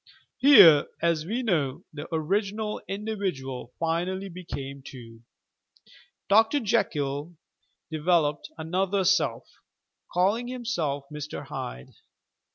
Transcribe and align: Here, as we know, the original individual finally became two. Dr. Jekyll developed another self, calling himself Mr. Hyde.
Here, 0.39 0.87
as 0.99 1.25
we 1.27 1.43
know, 1.43 1.83
the 1.93 2.07
original 2.11 2.81
individual 2.87 3.71
finally 3.79 4.29
became 4.29 4.81
two. 4.83 5.21
Dr. 6.27 6.59
Jekyll 6.59 7.35
developed 7.91 8.49
another 8.57 9.03
self, 9.03 9.47
calling 10.11 10.47
himself 10.47 11.03
Mr. 11.13 11.45
Hyde. 11.45 11.93